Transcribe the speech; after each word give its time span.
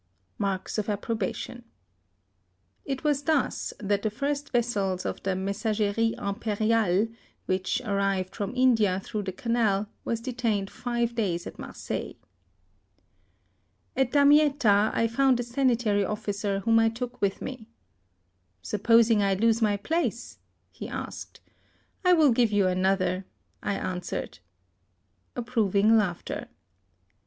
(Marks 0.39 0.79
of 0.79 0.89
approbation.) 0.89 1.63
It 2.85 3.03
was 3.03 3.21
thus 3.21 3.71
that 3.79 4.01
the 4.01 4.09
first 4.09 4.49
vessel 4.51 4.93
of 4.93 5.21
the 5.21 5.35
Mes 5.35 5.59
sageries 5.61 6.15
Imp^riales, 6.15 7.13
which 7.45 7.81
arrived 7.85 8.35
from 8.35 8.55
India 8.55 8.99
through 8.99 9.21
the 9.21 9.31
Canal, 9.31 9.87
was 10.03 10.19
detained 10.19 10.71
five 10.71 11.13
days 11.13 11.45
at 11.45 11.59
Marseilles. 11.59 12.15
At 13.95 14.11
Damietta 14.11 14.89
I 14.91 15.07
found 15.07 15.39
a 15.39 15.43
sanitary 15.43 16.01
oflBcer 16.01 16.63
whom 16.63 16.79
I 16.79 16.89
took 16.89 17.21
with 17.21 17.39
me." 17.39 17.67
Supposing 18.73 19.21
I 19.21 19.35
lose 19.35 19.61
my 19.61 19.77
place?" 19.77 20.39
he 20.71 20.87
asked." 20.89 21.41
I 22.03 22.13
will 22.13 22.31
give 22.31 22.51
you 22.51 22.63
62 22.63 22.67
HISTORY 22.67 22.71
OF 22.71 22.77
another," 22.79 23.25
I 23.61 23.73
answered. 23.75 24.39
(Approving 25.35 25.95
laughter.) 25.95 26.47